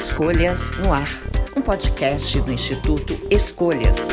[0.00, 1.08] Escolhas no Ar,
[1.56, 4.06] um podcast do Instituto Escolhas.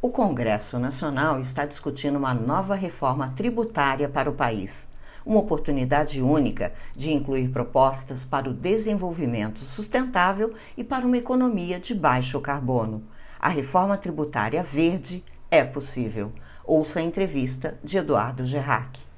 [0.00, 4.88] O Congresso Nacional está discutindo uma nova reforma tributária para o país.
[5.26, 11.92] Uma oportunidade única de incluir propostas para o desenvolvimento sustentável e para uma economia de
[11.92, 13.02] baixo carbono.
[13.40, 16.30] A reforma tributária verde é possível.
[16.64, 19.09] Ouça a entrevista de Eduardo Gerrac.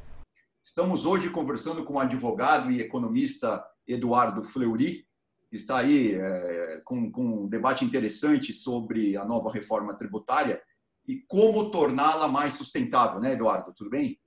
[0.73, 5.06] Estamos hoje conversando com o advogado e economista Eduardo Fleury,
[5.51, 10.62] que está aí é, com, com um debate interessante sobre a nova reforma tributária
[11.06, 13.74] e como torná-la mais sustentável, né, Eduardo?
[13.77, 14.19] Tudo bem?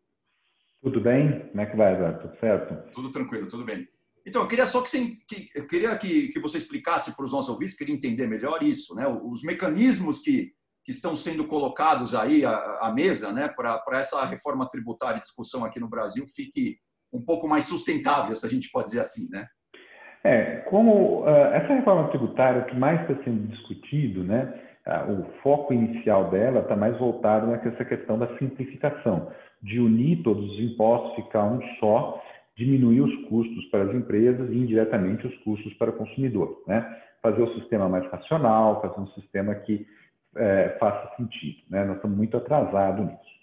[0.83, 1.49] Tudo bem?
[1.49, 2.27] Como é que vai, Eduardo?
[2.27, 2.93] Tudo certo?
[2.93, 3.87] Tudo tranquilo, tudo bem.
[4.23, 7.31] Então, eu queria só que você, que, eu queria que, que você explicasse para os
[7.31, 9.07] nossos ouvintes, queria entender melhor isso, né?
[9.07, 10.53] Os mecanismos que,
[10.85, 15.65] que estão sendo colocados aí à, à mesa né, para essa reforma tributária e discussão
[15.65, 16.77] aqui no Brasil fique
[17.11, 19.47] um pouco mais sustentável, se a gente pode dizer assim, né?
[20.23, 24.53] É, como uh, essa reforma tributária, o que mais está sendo discutido, né,
[24.87, 30.51] uh, o foco inicial dela está mais voltado nessa questão da simplificação, de unir todos
[30.51, 32.21] os impostos, ficar um só,
[32.57, 37.01] diminuir os custos para as empresas e indiretamente os custos para o consumidor, né?
[37.21, 39.85] Fazer o sistema mais racional, fazer um sistema que
[40.37, 41.57] é, faça sentido.
[41.69, 41.83] Né?
[41.85, 43.35] Nós estamos muito atrasados nisso.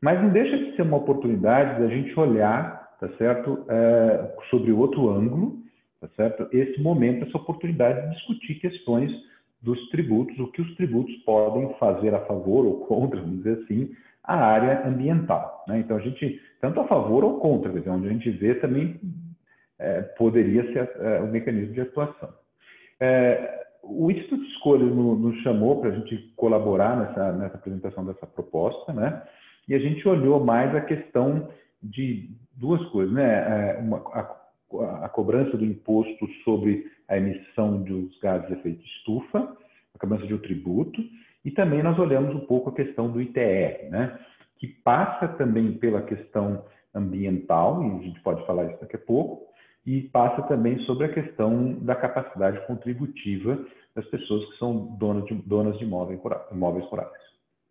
[0.00, 5.08] Mas não deixa de ser uma oportunidade da gente olhar, tá certo, é, sobre outro
[5.08, 5.58] ângulo,
[6.00, 9.10] tá certo, esse momento, essa oportunidade de discutir questões
[9.62, 13.90] dos tributos, o que os tributos podem fazer a favor ou contra, vamos dizer assim,
[14.22, 15.64] a área ambiental.
[15.66, 15.78] Né?
[15.78, 19.00] Então, a gente, tanto a favor ou contra, quer dizer, onde a gente vê também
[19.78, 22.32] é, poderia ser é, o mecanismo de atuação.
[23.00, 28.26] É, o Instituto de Escolha nos chamou para a gente colaborar nessa, nessa apresentação dessa
[28.26, 29.22] proposta, né?
[29.68, 31.48] E a gente olhou mais a questão
[31.82, 33.76] de duas coisas, né?
[33.76, 39.56] É, uma, a, a, cobrança do imposto sobre a emissão dos gases de efeito estufa,
[39.94, 41.02] a cobrança de um tributo,
[41.44, 44.18] e também nós olhamos um pouco a questão do ITR, né?
[44.58, 49.53] Que passa também pela questão ambiental, e a gente pode falar isso daqui a pouco,
[49.86, 53.58] e passa também sobre a questão da capacidade contributiva
[53.94, 57.12] das pessoas que são donas de, donas de imóveis, imóveis rurais.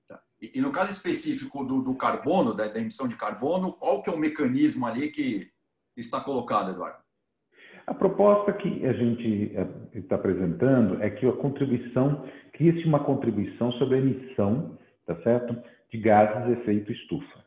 [0.08, 0.20] Tá.
[0.42, 4.10] E, e, no caso específico do, do carbono, da, da, emissão de carbono, qual que
[4.10, 5.50] é o mecanismo ali que
[5.98, 7.04] está colocado, Eduardo?
[7.86, 12.24] A proposta que a gente eh, está apresentando é que a contribuição,
[12.54, 17.44] cria-se uma contribuição sobre a emissão, tá certo, de gases de efeito estufa.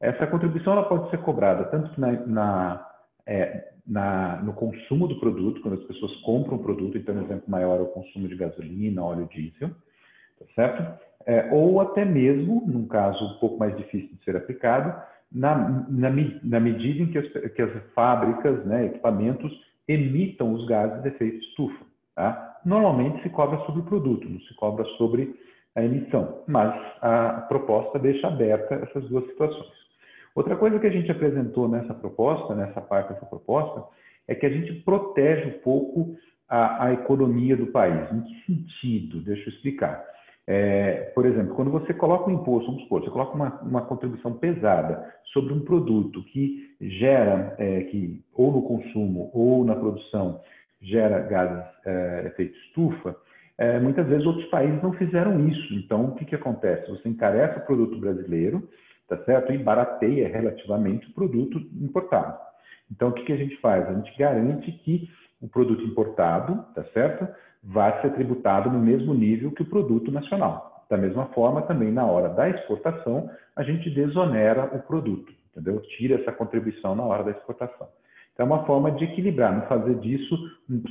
[0.00, 2.95] Essa contribuição ela pode ser cobrada tanto na, na
[3.26, 7.44] é, na, no consumo do produto, quando as pessoas compram o produto, então, um exemplo
[7.48, 9.70] maior é o consumo de gasolina, óleo diesel,
[10.38, 11.06] tá certo?
[11.26, 14.94] É, ou até mesmo, num caso um pouco mais difícil de ser aplicado,
[15.32, 16.10] na, na,
[16.42, 19.52] na medida em que as, que as fábricas, né, equipamentos,
[19.88, 21.84] emitam os gases de efeito estufa.
[22.14, 22.60] Tá?
[22.64, 25.34] Normalmente se cobra sobre o produto, não se cobra sobre
[25.74, 29.85] a emissão, mas a proposta deixa aberta essas duas situações.
[30.36, 33.82] Outra coisa que a gente apresentou nessa proposta, nessa parte dessa proposta,
[34.28, 36.14] é que a gente protege um pouco
[36.46, 38.12] a, a economia do país.
[38.12, 39.20] Em que sentido?
[39.20, 40.04] Deixa eu explicar.
[40.46, 44.34] É, por exemplo, quando você coloca um imposto, vamos supor, você coloca uma, uma contribuição
[44.34, 50.40] pesada sobre um produto que gera, é, que ou no consumo ou na produção
[50.82, 53.16] gera gases é, efeito estufa,
[53.58, 55.74] é, muitas vezes outros países não fizeram isso.
[55.74, 56.90] Então, o que, que acontece?
[56.90, 58.68] Você encarece o produto brasileiro,
[59.08, 59.52] tá certo?
[59.52, 62.38] E barateia relativamente o produto importado.
[62.90, 63.88] Então, o que, que a gente faz?
[63.88, 65.08] A gente garante que
[65.40, 67.26] o produto importado, tá certo?
[67.62, 70.84] Vai ser tributado no mesmo nível que o produto nacional.
[70.88, 75.80] Da mesma forma, também na hora da exportação, a gente desonera o produto, entendeu?
[75.96, 77.88] Tira essa contribuição na hora da exportação.
[78.32, 80.36] Então, é uma forma de equilibrar, não fazer disso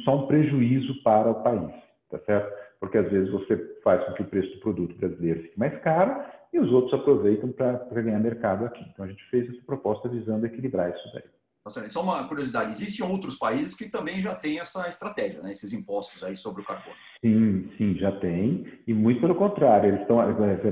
[0.03, 1.71] só um prejuízo para o país,
[2.09, 2.51] tá certo?
[2.79, 6.23] Porque às vezes você faz com que o preço do produto brasileiro fique mais caro
[6.55, 8.81] e os outros aproveitam para ganhar mercado aqui.
[8.91, 11.23] Então a gente fez essa proposta visando equilibrar isso daí.
[11.89, 15.51] Só uma curiosidade, existem outros países que também já têm essa estratégia, né?
[15.51, 16.95] esses impostos aí sobre o carbono?
[17.21, 18.67] Sim, sim, já tem.
[18.87, 20.17] E muito pelo contrário, eles estão,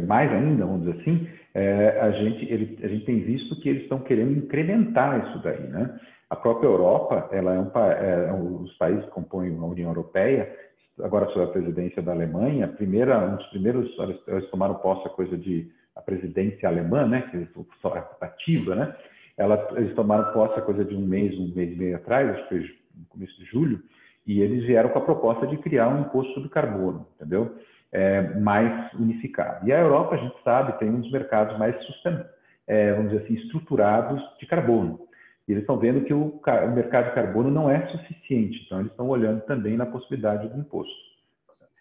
[0.07, 3.83] mais ainda, vamos dizer assim, é, a, gente, ele, a gente tem visto que eles
[3.83, 5.67] estão querendo incrementar isso daí.
[5.67, 5.99] Né?
[6.29, 10.55] A própria Europa, ela é um, é, é os países que compõem a União Europeia,
[11.01, 13.89] agora sob a presidência da Alemanha, primeira, um dos primeiros,
[14.27, 18.95] eles tomaram posse a coisa de a presidência alemã, né, que é ativa, né,
[19.37, 22.43] ela, eles tomaram posse a coisa de um mês, um mês e meio atrás, acho
[22.43, 22.59] que foi
[22.95, 23.81] no começo de julho,
[24.25, 27.55] e eles vieram com a proposta de criar um imposto sobre carbono, entendeu?
[27.91, 29.67] É, mais unificado.
[29.67, 32.31] E a Europa, a gente sabe, tem um dos mercados mais sustentáveis,
[32.65, 34.99] é, vamos dizer assim, estruturados de carbono.
[35.47, 38.91] E eles estão vendo que o, o mercado de carbono não é suficiente, então eles
[38.91, 41.12] estão olhando também na possibilidade do imposto.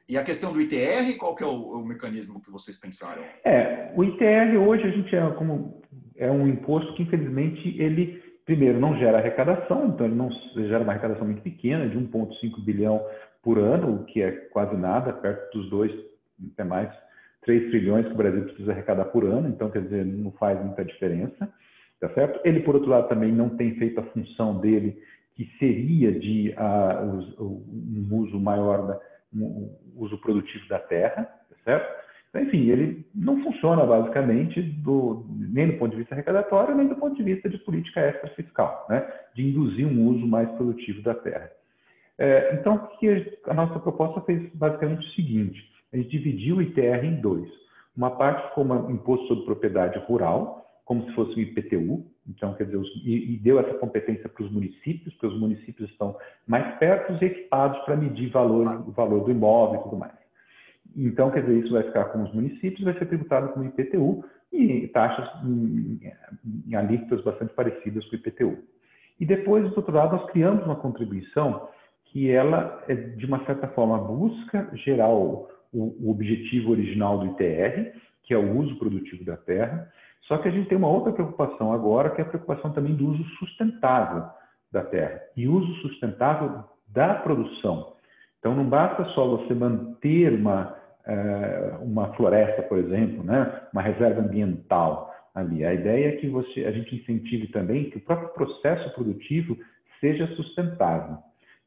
[0.08, 3.22] E a questão do ITR, qual que é o, o, mecanismo que vocês pensaram?
[3.44, 5.80] É, o ITR hoje a gente é como
[6.16, 10.28] é um imposto que infelizmente ele primeiro não gera arrecadação, então ele não
[10.68, 13.04] gera uma arrecadação muito pequena de 1,5 bilhão
[13.42, 15.92] por ano, o que é quase nada, perto dos dois,
[16.52, 16.90] até mais
[17.42, 20.84] 3 trilhões que o Brasil precisa arrecadar por ano, então quer dizer não faz muita
[20.84, 21.52] diferença,
[22.00, 22.40] tá certo?
[22.44, 25.00] Ele por outro lado também não tem feito a função dele
[25.34, 29.00] que seria de uh, um uso maior da
[29.34, 32.02] um uso produtivo da terra, tá certo?
[32.32, 36.96] Então, enfim, ele não funciona basicamente do, nem do ponto de vista arrecadatório, nem do
[36.96, 39.06] ponto de vista de política extra-fiscal, né?
[39.34, 41.50] de induzir um uso mais produtivo da terra.
[42.18, 45.62] É, então, que a nossa proposta fez basicamente o seguinte:
[45.92, 47.48] a gente dividiu o ITR em dois.
[47.94, 52.64] Uma parte ficou um imposto sobre propriedade rural, como se fosse um IPTU, então, quer
[52.64, 56.16] dizer, os, e, e, deu essa competência para os municípios, porque os municípios estão
[56.46, 60.14] mais perto e equipados para medir valor, o valor do imóvel e tudo mais.
[60.96, 64.86] Então, quer dizer, isso vai ficar com os municípios, vai ser tributado como IPTU e
[64.88, 66.00] taxas em,
[66.68, 68.58] em alíquotas bastante parecidas com o IPTU.
[69.18, 71.68] E depois, do outro lado, nós criamos uma contribuição
[72.06, 77.92] que ela, é, de uma certa forma, busca gerar o, o objetivo original do ITR,
[78.22, 79.90] que é o uso produtivo da terra,
[80.22, 83.08] só que a gente tem uma outra preocupação agora, que é a preocupação também do
[83.08, 84.24] uso sustentável
[84.70, 87.92] da terra e uso sustentável da produção.
[88.38, 90.76] Então, não basta só você manter uma,
[91.06, 93.62] eh, uma floresta, por exemplo, né?
[93.72, 95.64] uma reserva ambiental ali.
[95.64, 99.56] A ideia é que você, a gente incentive também que o próprio processo produtivo
[100.00, 101.18] seja sustentável.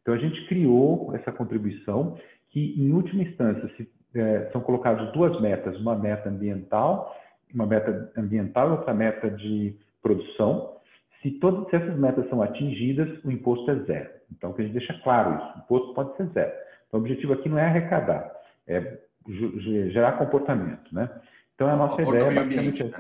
[0.01, 2.17] Então, a gente criou essa contribuição
[2.49, 7.15] que, em última instância, se, é, são colocadas duas metas, uma meta ambiental
[7.55, 10.75] uma meta ambiental e outra meta de produção.
[11.21, 14.09] Se todas essas metas são atingidas, o imposto é zero.
[14.31, 16.51] Então, que a gente deixa claro isso: o imposto pode ser zero.
[16.87, 18.31] Então, o objetivo aqui não é arrecadar,
[18.67, 18.99] é
[19.89, 21.09] gerar comportamento, né?
[21.55, 22.93] Então, a nossa a ideia é, ambiente, né,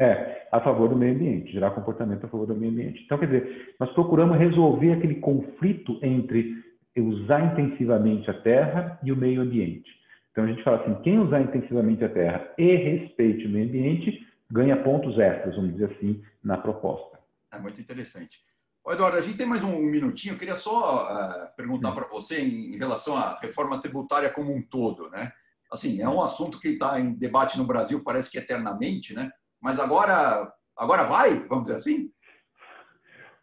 [0.00, 3.02] é a favor do meio ambiente, gerar comportamento a favor do meio ambiente.
[3.04, 6.56] Então, quer dizer, nós procuramos resolver aquele conflito entre
[6.96, 9.97] usar intensivamente a terra e o meio ambiente.
[10.38, 14.24] Então a gente fala assim, quem usar intensivamente a terra e respeite o meio ambiente,
[14.48, 17.18] ganha pontos extras, vamos dizer assim, na proposta.
[17.52, 18.38] É muito interessante.
[18.84, 20.34] Ô, Eduardo, a gente tem mais um minutinho.
[20.34, 24.62] Eu queria só uh, perguntar para você em, em, relação à reforma tributária como um
[24.62, 25.32] todo, né?
[25.72, 29.32] Assim, é um assunto que está em debate no Brasil, parece que eternamente, né?
[29.60, 32.12] Mas agora, agora vai, vamos dizer assim?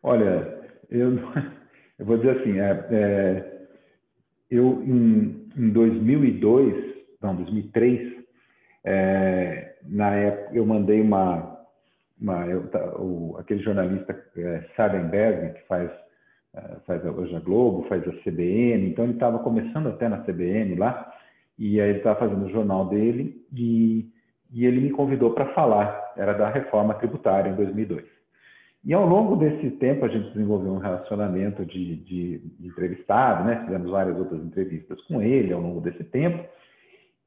[0.01, 1.11] Olha, eu,
[1.99, 3.67] eu vou dizer assim, é, é
[4.49, 6.84] eu em, em 2002,
[7.25, 8.23] não, 2003,
[8.83, 11.59] é, na época eu mandei uma,
[12.21, 12.69] uma eu,
[12.99, 15.91] o, aquele jornalista é, que faz,
[16.53, 20.75] é, faz hoje a Globo, faz a CBN, então ele estava começando até na CBN
[20.75, 21.11] lá,
[21.57, 24.07] e aí ele estava fazendo o jornal dele, e,
[24.51, 28.15] e ele me convidou para falar, era da reforma tributária em 2002.
[28.85, 33.63] E ao longo desse tempo a gente desenvolveu um relacionamento de, de, de entrevistado, né?
[33.65, 36.47] Fizemos várias outras entrevistas com ele ao longo desse tempo.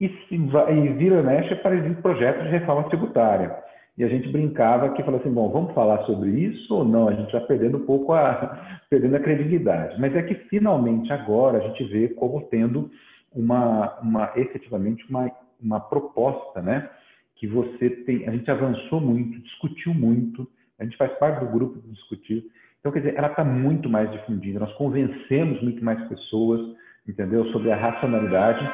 [0.01, 3.57] E, e vira mexe apareciam projetos de reforma tributária.
[3.97, 7.09] E a gente brincava que falou assim, bom, vamos falar sobre isso ou não?
[7.09, 10.01] A gente está perdendo um pouco a perdendo a credibilidade.
[10.01, 12.89] Mas é que finalmente agora a gente vê como tendo
[13.35, 15.31] uma, uma efetivamente uma,
[15.61, 16.89] uma proposta, né?
[17.35, 20.47] Que você tem, a gente avançou muito, discutiu muito,
[20.79, 22.43] a gente faz parte do grupo que discutiu.
[22.79, 24.61] Então, quer dizer, ela está muito mais difundida.
[24.61, 26.61] Nós convencemos muito mais pessoas,
[27.07, 28.65] entendeu, sobre a racionalidade.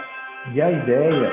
[0.52, 1.32] E a ideia,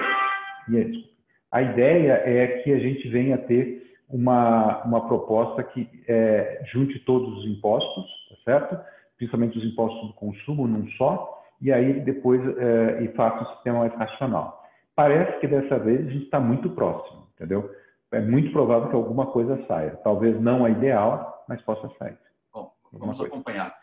[1.51, 6.99] a ideia é que a gente venha a ter uma, uma proposta que é, junte
[6.99, 8.79] todos os impostos, tá certo?
[9.17, 13.79] Principalmente os impostos do consumo num só, e aí depois é, e faça um sistema
[13.79, 14.63] mais racional.
[14.95, 17.69] Parece que dessa vez a gente está muito próximo, entendeu?
[18.11, 19.95] é muito provável que alguma coisa saia.
[20.03, 22.17] Talvez não a ideal, mas possa sair.
[22.53, 23.33] Bom, vamos coisa.
[23.33, 23.75] acompanhar.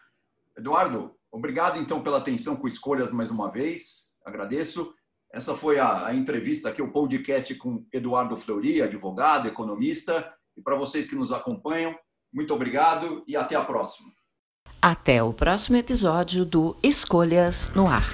[0.56, 4.12] Eduardo, obrigado então pela atenção com escolhas mais uma vez.
[4.24, 4.94] Agradeço.
[5.32, 10.32] Essa foi a, a entrevista aqui, o podcast com Eduardo Fleury, advogado, economista.
[10.56, 11.94] E para vocês que nos acompanham,
[12.32, 14.10] muito obrigado e até a próxima.
[14.80, 18.08] Até o próximo episódio do Escolhas no Ar.